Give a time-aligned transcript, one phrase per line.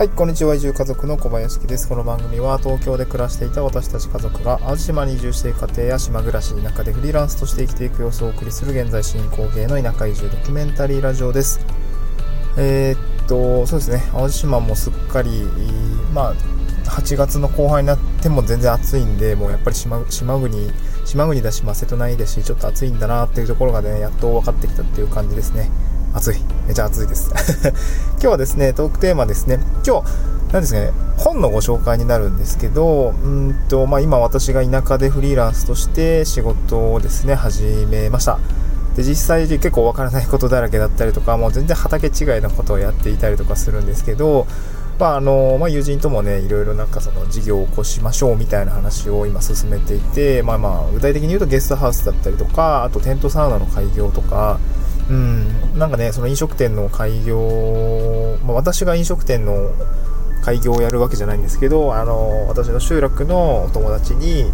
[0.00, 0.54] はい、こんにちは。
[0.54, 1.86] 移住家族の小林です。
[1.86, 11.60] この番組は東京で暮らしていた私たち家族が淡路島に移住している家庭や島暮らし、田舎でフリーランスとして生きていく様子をお送りする現在進行形の田舎移住ドキュメンタリーラジオです。
[12.56, 14.02] えー、っと、そうですね。
[14.12, 15.42] 淡路島もすっかり、
[16.14, 16.34] まあ、
[16.86, 20.72] 8月の後半になっても全然暑いんで、もうやっぱり島島国、
[21.04, 25.70] 島国だし、まあ、瀬戸内だし、ちょっと暑いんだなっていうところがね、やっと分かってきたっていう感じですね。
[26.14, 26.36] 暑い。
[26.66, 27.30] めちゃ暑いです。
[28.14, 29.60] 今日はですね、トークテーマですね。
[29.86, 38.38] 今日、なんですかね、本のご紹介になるんですけど、うんと、まあ、今私が田舎でフリーランスとして仕事をですね、始めました。
[38.96, 44.46] で、実際結構わからないことだらけだったりとか、もう全然畑違いのことをやっていたりとかするんですけど、
[44.98, 54.58] まああのまあ、友人ともね、いろいろなんかその事業を起こしましょうみたいな話を今進めていて、まあまあ、具体的に言うとゲストハウスだったりとか、あとテントサウナの開業とか、
[55.10, 59.72] うん、なんかね、その飲食店の開業、まあ、私が飲食店の
[60.44, 64.52] 開業をやるわけじゃないんですけど、あの、私の集落のお友達に、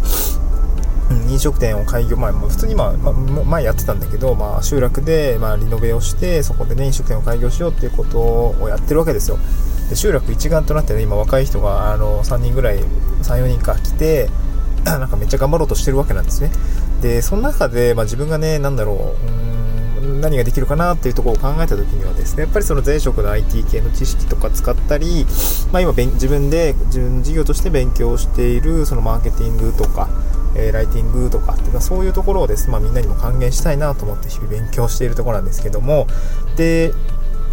[1.29, 9.37] 飲食店を開業、まあ、普通に、まあ、ま前やってたんだけど、まあ、集落で、まあ、リノベをして、そこでね、飲食店を開業しようっていうことをやってるわけですよ。
[9.89, 14.29] で、集落一丸となってね、今若い人が、あの、3人ぐらい、3、4人か来て、
[14.83, 16.51] なんかめっちゃ頑張ろうとしてるわけなんですね。
[17.01, 19.46] で、その中で、まあ、自分がね、なんだろう、うん
[20.01, 25.25] 何ができるかなっていうところを考えた時にはですねやっぱりその前職の IT 系の知識とか使ったり、
[25.71, 30.09] まあ、今自分で自分の事業として勉強しているそのマーケティングとか
[30.55, 36.07] えー、ライティングとかっていうかそういうところをですね、まあ、みんなにも還元したいなと思って日々勉強しているところなんですけども
[36.55, 36.93] で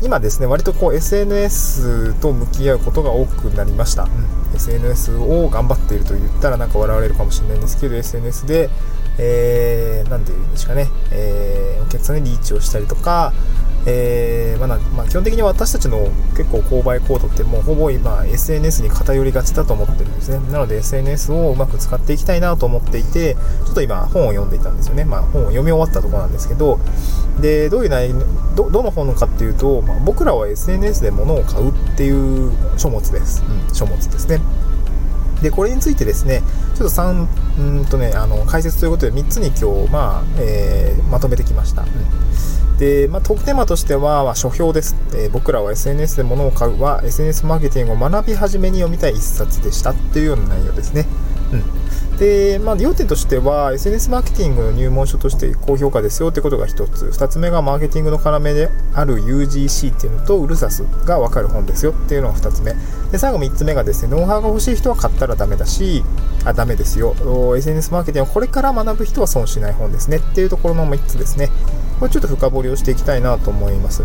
[0.03, 8.71] 今ですね割とこう SNS と向き合うことが多くなりました、うん、SNS を頑張っていると言ったらなんか笑われるかもしれないんですけど SNS で
[9.19, 13.33] えー、なんていうんですかね、えー、お客さんにリーチをしたりとか、
[13.87, 20.39] えーまあまあ、基本的に私たちの結構購買行動ってもうほぼ今 SNS に偏りがちだと思ってるんですね。
[20.51, 23.35] なので SNS をうまく使っていきたいなと思っていて
[23.67, 26.79] ちょっと今本を読んでいたんですよね、まあ、本を読み終わったところなんですけど
[27.41, 28.15] でどういう内
[28.55, 34.41] どどの本かっていうと、まあ、僕らは SNS で物を買うっていう書物です、うん、書物ですね。
[35.45, 36.43] で、これについてですね、
[36.75, 37.27] ちょっと3、
[37.59, 41.83] うんとね、あの、解説ということで3つに今日、まあ、えー、まとめてきました。
[41.83, 51.07] うん、で、まあ、トークテーマとしては、まあ、書評です、えー、僕らは SNS で物を買うは、SNS マーケティングを学び始めに読みたい一冊でしたっていうような内容ですね。
[52.19, 57.07] で、まあ、要点としては、SNS マーケティングの入門書として高評価ですよってことが1つ。
[57.07, 62.75] 2つ目がマーケティングの要である UGC っていうのと、ウルサスが分かる本ですよっていうのが2つ目。
[63.11, 66.05] で、最後3つ目がですね、ノウハウが欲しい人は買ったらダメだし、
[66.45, 67.17] あ、ダメですよ。
[67.57, 71.51] SNS マーケティングをこれから学ぶ人は損しない本ですねっていうところの3つですね。
[71.99, 74.05] これちょっと深掘りをしていきたいなと思います。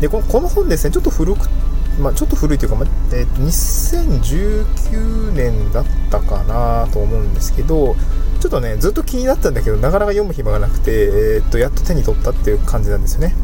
[0.00, 1.48] で、この本ですね、ちょっと古く
[1.98, 7.94] まあ、ちょっと古いというか、まあえー、と2019年だったかなと思うんですけど、
[8.40, 13.34] ちょっとね、ずっと気になったんだけど、なかなか読む暇がなくて、えー、と、やっと手に取ったっていう感じなんですよね。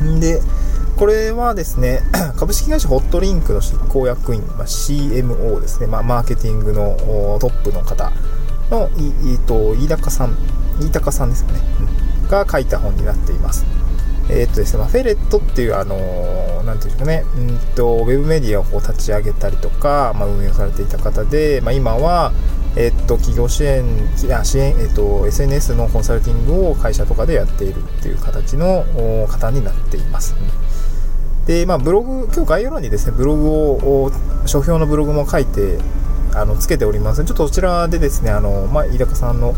[0.00, 0.20] うん。
[0.20, 0.40] で、
[0.96, 2.02] これはですね、
[2.38, 6.96] 株式会社ホットリンクの執行役員、まあ、CMO ですね、まあ、マーケティングの
[7.40, 8.12] トップの方
[8.70, 10.36] の、いと飯高さん、
[10.78, 11.60] 飯高さんですよね、
[12.22, 13.64] うん、が書いた本になっています。
[14.30, 22.32] えー、っとですね、まあ、フェレットっていう、あのー、なんていうんですかね、うんと、ウェブメディアをこう立ち上げたりとか、まあ、運営されていた方で、まあ、今は、
[22.76, 23.84] え、っと、企業支援、
[24.32, 28.84] あ支援、え、っと、SNS のコンサルティングを会社とかでやっているっていう形の
[29.28, 30.34] 方になっています。
[31.46, 34.12] で、まあ、ブログ、今日概要欄にですね、ブログを、
[34.46, 35.78] 書評のブログも書いて
[36.34, 37.24] あのつけております。
[37.24, 39.54] ちょっとそちらでですね、あの、まあ、飯高さんの、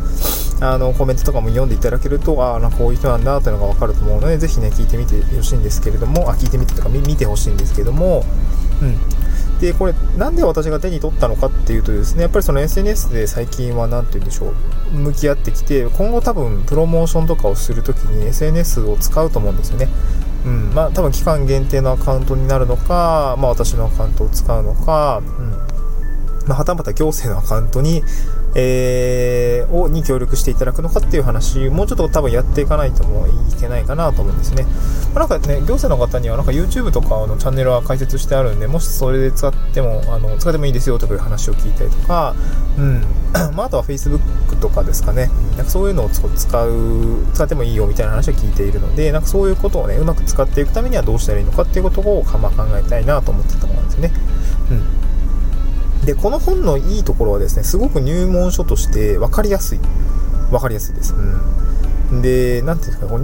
[0.60, 8.25] あの、コメントとかも読んでいただけると、ああ、なんかこういう人なんだというのがわかると思うので、ぜひね、聞いてみてほしいんですけれども、あ、聞いてみてとか見てほしいんですけども、
[8.82, 8.98] うん。
[9.60, 14.53] で、これ、なんで私が手に取ったのかっていうとですね、やっぱりその SNS で最近は何て言うんでしょ
[14.94, 19.88] う、向き合ってきて、今後多分プロモーションとかをするときに SNS を使うと思うんですよね。
[20.44, 25.75] うん、まあ多分期間限定のアカウントになるのか、まあ私のアカウントを使うのか、うん、
[26.46, 28.02] まあ、はたまた行政のアカウントに、
[28.54, 34.64] えー、をに協力していただくのかっていう話、もうちょっと多分やっていかないともいけないかなと思うんですね。
[35.14, 42.34] まあ、なんかね、行政の方にはなんか YouTube とかのチャンネルは開設してあるんで、もしそれで使っても、あの使ってもいいですよとかいう話を聞いたりとか、
[42.78, 43.04] うん。
[43.54, 44.20] まあ、あとは Facebook
[44.60, 45.31] とかですかね。
[45.56, 46.31] なんかそういうのを使う、
[47.34, 54.12] 使ってもいいよみたいな話を聞いているので、なんかそういうことをね、うまく使っていくためにはどうしたらいいのかっていうことを、まあ、考えたいなと思ってたところなんですよね。
[54.70, 55.06] うん。
[56.06, 59.81] で、この本のいいところはですね、すごく入門書として分かりやすい。
[60.50, 61.14] 分かりやすいです。
[62.11, 62.23] うん。
[62.23, 63.19] で、なんていうんですか、こ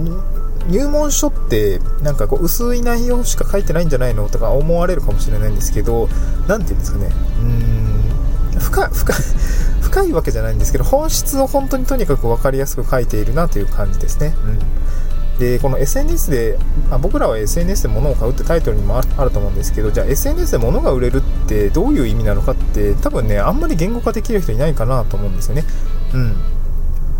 [0.67, 6.07] 入門書ってなんかこう薄い内容しか書いてないんじゃないのとか思われるかもしれないんですけど
[6.47, 9.13] 何て言うんですかねうーん深深
[9.81, 14.35] 深いわけじゃないんですけど本質を本当にとにかく分かりやすく書いているなという感じですね。
[14.45, 14.59] うん
[15.43, 16.57] でこの SNS で
[16.89, 25.65] あ僕らは SNS で物を買うってタイトルにもあると思うんですけどじゃあ SNS で物が売れるってどういう意味なのかって多分ねあんまり言語化できる人いないかなと思うんですよね。
[26.13, 26.35] うん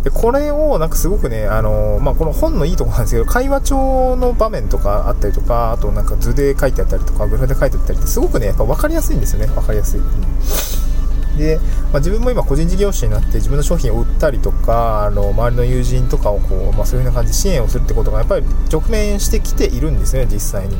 [0.04, 10.00] でこれをなんかすごくね、あのまあ、この本のいいところなんですけど会話帳の場面とかあったりとかあとなんか図で書いてあったりとかグラフで書いてあったりってすごくねやっぱ分かりやすいんですよね分かりやすい。
[10.00, 10.83] うん
[11.36, 11.58] で、
[11.92, 20.76] まあ、自分も今個人事業主になって自分の商品を売ったりとかあの周りの友人とかをこう、まあ、そういうような感じで支援をするってことがやっぱり直面してきているんですね実際に。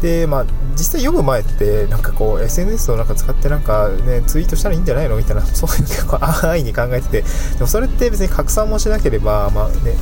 [0.00, 5.16] でまあ、実際読む前ってなんかこう SNS をなんか使ってなんか、ね、ツイートしたらいいんじゃないの？
[5.18, 7.26] みたいなそういう結構安易に考えててで
[7.60, 9.94] もそれって別に拡散もしなければ、まあね、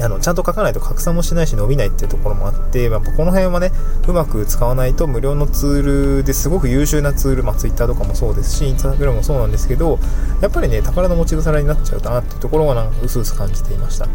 [0.00, 3.70] あのちゃんと書かないと拡散もしないし伸びないっていうところもあって、まあ、この辺はね
[4.08, 9.98] うまく使わないと無料のツールですごく優秀なツール、まあ、Twitter とかもそうですし Instagram もそうなんですけど
[10.40, 14.08] やっぱりね宝の持ち腐れになっちゃうなっていうところはなんか薄々感じていました。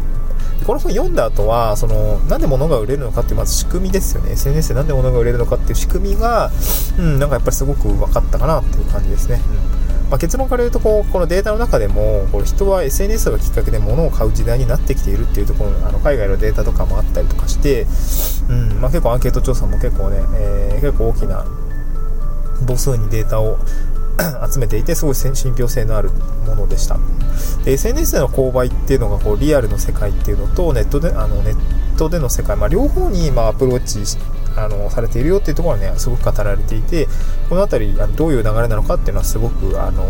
[0.66, 4.32] この本読んだ後はそのなんで物が売れるのかっていうまず仕組みですよね。
[4.32, 6.50] SNS でなんで物が売れるのかっていう仕組みが、
[6.98, 9.40] うん、なんかやっぱりすごく分かったかなっていう感じですね、
[9.74, 9.79] うん
[10.10, 17.86] まあ、結論から言うとこうこのデータの中でもこれ人は SNS がきっかけで物を買う時代になってきているっていうところあの海外のデータとかもあったりとかして、
[18.48, 21.46] うんまあ、結構アンケート調査も結構ね、えー、結構大きな
[22.66, 23.58] 母数にデータを
[24.52, 26.10] 集めていてすごい信憑性のある
[26.44, 26.98] ものでした。
[27.64, 31.56] で SNS での購買っていうのがこうリアルの世界っていうのとネットであのネッ
[31.96, 37.06] トでの世界、まあ、両方にまあアプローチしてあのされているよっていうところはねすごく語られていて
[37.48, 40.04] この辺りあのどういう流れなのかっていうのはすごく、あの、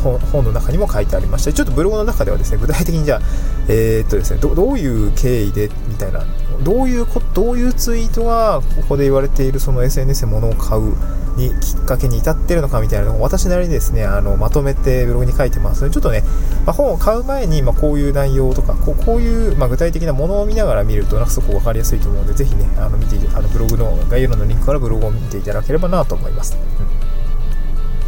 [0.00, 3.20] 本の中にも書いてありましてちょっとブログの中ではですね具体的にじゃあ、
[3.68, 6.24] えー、っとですねどどういう経緯でみたいな
[6.62, 10.94] どういうこどういうツイートがここで言われているその SNS で物を買う
[11.36, 16.22] にきっかけに至ってるのかみたいなのを私なりにですねあのまとめてブログに書いてますのでちょっとね、
[16.66, 26.56] まあ、本を買う前に、まあ、こういう内容とかこうこういう、まあ、具体的なものを見ながら見るとなんかすごく分かりやすいと思うのでぜひねあの見てあのブログの概要欄のリンクからブログを見ていただければなと思います。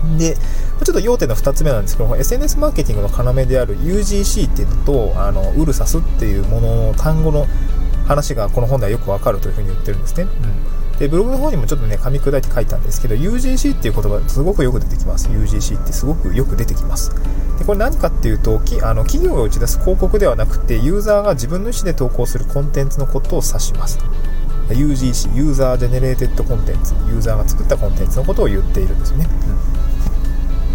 [0.05, 7.47] うん、で、ちょっと要点の2つ目なんですけども SNS マーケティングの要である UGC っていうのと、あの、 ULSSAS っていうものの単語の
[8.07, 10.25] 話がこの本ではよくわかるというふうに言ってるんですね。
[10.25, 10.31] うん、
[11.03, 15.29] で、ブログの方にもちょっとね、噛み砕いて書いたんですけど、UGC っていう言葉すごくよく出てきます。
[15.31, 17.11] UGC ってすごくよく出てきます。
[17.59, 23.99] で、これ何かっていうと、きあの企業が打ち出す広告ではなくて、ユーザーが自分の意思で投稿するコンテンツのことを指します。
[24.69, 29.27] UGC、 User Generated Contents、ユーザーが作ったコンテンツのことを言っているんですよね。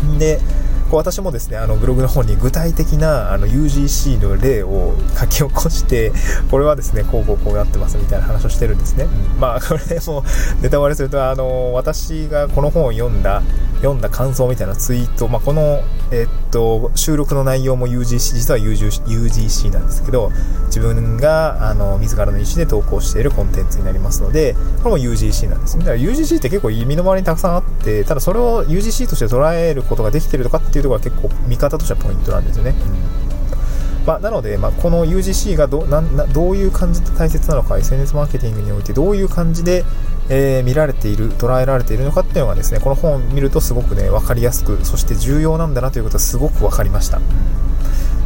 [0.03, 0.41] うん、で、
[0.89, 6.11] こう私もですね、あのブログの方に具体的なあの UGC の例を書き起こして、
[6.49, 9.05] これはですね、こうこうこうなってますみたいな話をしてるんですね。
[9.05, 10.23] うん、まあ、これも
[10.61, 13.41] ネタバレすると、あの、私がこの本を読んだ、
[13.77, 15.81] 読んだ感想みたいなツイート、まあ、この、
[16.11, 20.31] えっと、収録の内容も UGC、実は UGC なんですけど、
[20.67, 25.77] 自分が、あの、自らの意思で投稿しているコンテンツになりますので、これも UGC なんです。
[25.77, 32.73] だから UGC って結構身の回りにたくさんあって、ただそれを UGC として捉えることができてるとかっていうところが結構見方としてはポイントなんですよね。
[34.07, 39.83] まあ、なので、まあ、この UGC がどなどういう感じで大切なのか SNS マーケティングにおいてどういう感じで、
[40.29, 47.21] えー、見られている捉えられているのかっていうのがですねこの本を見るとすごくね分かりやすくそして重要なんだなということはすごく分かりました、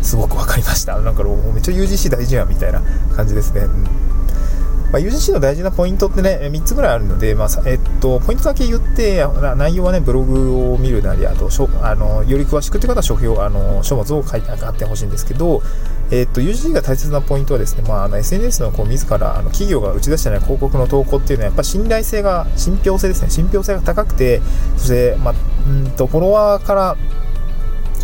[0.02, 1.00] すごく分かりました。
[1.00, 2.82] なんかめっちゃ UGC 大事やんみたいな
[3.16, 3.86] 感じですね、うん。
[4.92, 11.50] まあ、UGC の大事なポイントってね、3つぐらいあるので、まあえっと、ポイントだけ言って、内容はね、ブログを見るなり、あと、
[11.82, 15.62] あのより詳しくという方は書評、あの書物を書いてあってほしいんですけど、
[16.12, 24.42] えっと、UGC が大切なポイントはですね、まあ、の SNS のこう自らあの企業が打ち出してない広告の投稿っていうのは、やっぱ信頼性が、信憑性ですね、信憑性が高くて、
[24.76, 25.34] そして、まあ、
[25.68, 26.98] うんと、フォロワーから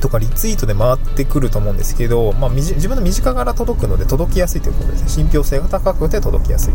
[0.02, 5.10] とかリツイートで回ってくると思うんですけど、まあ、自分の身近から届くので届きやすいということですね。
[5.10, 6.74] 信憑性が高くて届きやすい。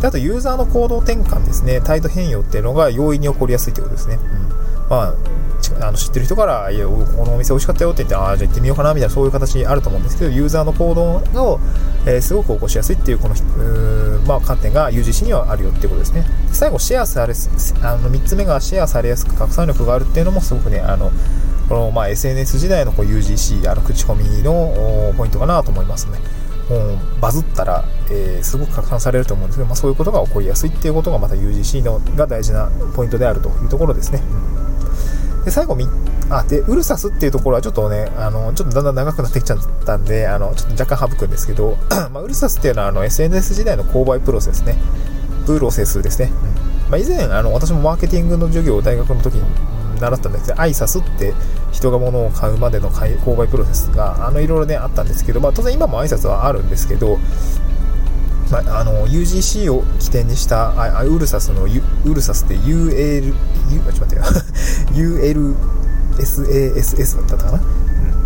[0.00, 1.80] であと、ユーザーの行動転換ですね。
[1.80, 4.14] 態度変容っていうのが容易に起こりやすいということですね。
[4.14, 4.88] うん。
[4.88, 5.14] まあ、
[5.82, 6.92] あの知ってる人から、いや、こ
[7.24, 11.02] のお店美味しかったよって言って、ああ、じゃあ行ってみようかな、みたいな、そういう形あると思うんですけど、ユーザーの行動
[11.44, 11.60] を、
[12.06, 13.34] えー、すごく起こしやすいっていう、この、
[14.26, 16.24] まあ、観点が UGC にはあるよってことですね。
[16.52, 17.34] 最後、シェアされ、
[17.82, 21.12] あの、3つ目がシェアされやすく拡散力があるっていうのもすごくね、あの、
[21.70, 26.18] この、まあ、SNS 時代のこう UGC、あの口コミのポイントかなと思いますね。
[26.68, 34.20] もうバズったら、えー、すごく拡散されると思うんですけど、まあ、そういうことが起こりやすいっていうことがまた UGC のが大事なポイントであるというところですね。
[35.38, 35.88] うん、で最後3
[36.30, 41.76] あ、で、ウルサスっていうところはちょっとね、あの、ちょっとだんだん長くなってきちゃったんで、あの、ちょっと若干省くんですけど、
[42.12, 44.76] まあ、ウルサスっていうのはあの SNS 時代の購買プロセスね。
[45.46, 46.32] プロセスですね。
[46.32, 49.42] うんまあ、以前、あの、私もマーケティングの授業を大学の時に
[50.00, 51.34] 習ったんですけど、アイサスって
[51.72, 57.18] 人が物を買うまでの購買プロセスが、あの、いろいろね、あったんですけど、まあ、当然今も挨拶はあるんですけど、
[58.50, 64.22] まあ、あの UGC を起点にしたあウルサスの U ウルサスって UL、U、ちょっと待ってよ
[66.18, 67.62] ULSASS だったかな、う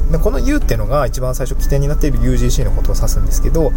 [0.09, 3.73] ん、でこの U っていうのが一番最初起点になっている UGC のことを指すんですけど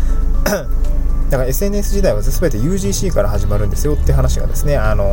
[1.29, 5.05] だから SNS 時代は全て UGC から始まるんですよって話がですね、あの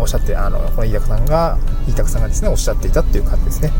[0.00, 3.70] おっしゃって、あのこの飯田さんが、飯田さんがですね、おっしゃっていたっていう感じですね。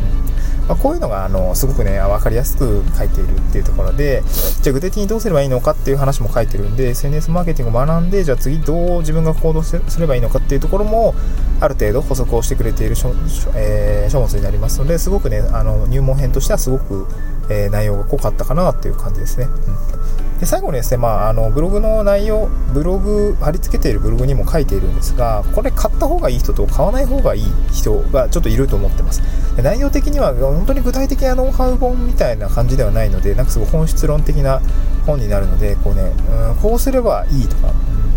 [0.70, 4.22] まあ、こういうのがあのすごくね分かりやすく書いているっていうところで
[4.62, 11.16] じゃあ具体的にどうすればいいのかっていう話も書いてるんで SNS マーケティングを学んでじゃあ次どう自分が行動すればいいのかっていうところも
[11.58, 13.12] ある程度補足をしてくれている書,、
[13.56, 17.08] えー、書物になりますのですごくねあの入門編としてはすごく、
[17.50, 19.46] えー、内容が濃かったかなっていう感じですね。
[19.46, 20.09] うん
[20.40, 29.22] で最後にですね、まあ、あのブログの内容、ブログ、貼り付けているブログにも書いているんですが、これ買った方がいい人と買わない方がいい人がちょっといると思ってます。
[29.54, 34.62] で内容的には本当に具体的なノウハウ本みたいな感じではないので、なんかすごい本質論的な
[35.06, 37.74] 本になるので、こうね、うん、こうすればいいとか、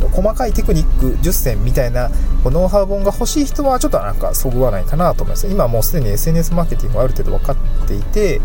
[0.10, 2.10] 細かいテクニック10選みたいな
[2.46, 5.48] ノウハウ本が欲しい人はちょっとなんかそぐわないかなと思います。
[5.48, 8.40] 今もうすでに SNS マーケティングはある程度分かっていて、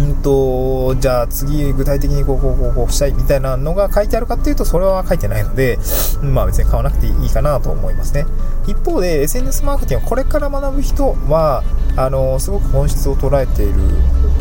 [0.00, 5.78] うんと、じゃあ次具体的にこうこうこうこうしたいみたいなのが書いてあるかっていうとそれは書いてないので、
[6.22, 8.24] まあ別に買わなくていいかなと思いますね。
[8.66, 11.62] 一方で SNS マーケティングをこれから学ぶ人は、
[11.96, 13.78] あの、すごく本質を捉えている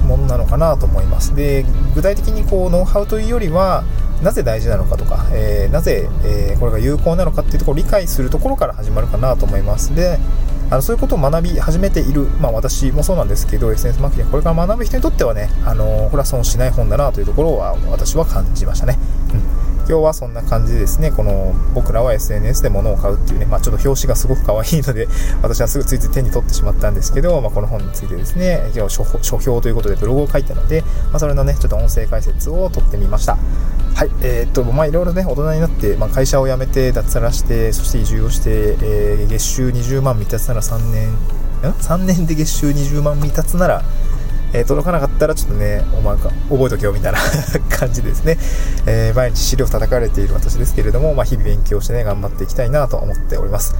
[0.05, 1.35] ものなのかなと思います。
[1.35, 3.83] で、具体的にこうノウハウというよりは、
[4.23, 9.95] なぜ大事なのかとか、えー、なぜ、えー、これが有効なのかっていうところを理解するところから始まるかなと思います。
[9.95, 10.19] で、
[10.71, 18.97] あのそういうことを学び始めている、まあ、私もそうなんですけど SNS マーケティングこれから学ぶ人にとってはね、あのこれは損しない本だなというところは私は感じましたね。
[19.33, 19.58] うん
[19.89, 25.07] 今日はそんな感じでですね、この僕らは SNS で物を買うっていうね、まあちょっと表紙がすごく可愛いので、
[25.41, 28.93] 私はすぐついつい手に取ってしまったんですけど、まあこの本についてですね、今日
[29.23, 33.35] 書評ということでブログを書いたので、まあそれのね、ちょっと音声解説を取ってみました。
[33.95, 41.15] はい、えー、っと、まあいろいろね、大人になって、まあ会社を辞めて脱サラして、そして移住をして、えー、月収20万満たすなら3年、ん
[41.63, 43.83] ?3 年で月収20万満たすなら、
[44.53, 47.19] えー、届かなかったらちょっとね、お前か、覚えとけよみたいな
[47.69, 48.37] 感じですね。
[48.85, 53.75] えー、毎日資料叩かれている私ですけれども、まあ、日々勉強してね、頑張っていきたいなと思っております。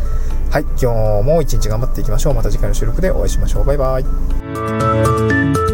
[0.51, 2.33] はい、今日も一日頑張っていきましょう。
[2.33, 3.65] また次回の収録でお会いしましょう。
[3.65, 5.68] バイバイ。